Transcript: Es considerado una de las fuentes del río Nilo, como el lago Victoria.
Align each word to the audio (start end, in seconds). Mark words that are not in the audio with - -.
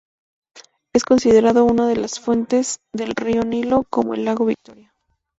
Es 0.95 1.03
considerado 1.03 1.63
una 1.63 1.85
de 1.87 1.95
las 1.95 2.19
fuentes 2.19 2.79
del 2.91 3.13
río 3.15 3.43
Nilo, 3.45 3.85
como 3.87 4.15
el 4.15 4.25
lago 4.25 4.45
Victoria. 4.47 4.91